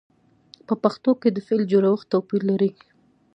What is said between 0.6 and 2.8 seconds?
په پښتو کې د فعل جوړښت توپیر لري.